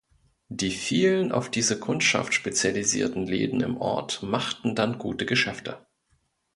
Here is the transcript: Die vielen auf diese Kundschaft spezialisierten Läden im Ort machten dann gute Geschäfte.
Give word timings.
Die 0.49 0.71
vielen 0.71 1.31
auf 1.31 1.51
diese 1.51 1.79
Kundschaft 1.79 2.33
spezialisierten 2.33 3.27
Läden 3.27 3.61
im 3.61 3.77
Ort 3.77 4.23
machten 4.23 4.73
dann 4.73 4.97
gute 4.97 5.27
Geschäfte. 5.27 5.85